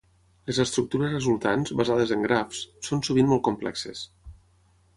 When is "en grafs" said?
2.17-2.63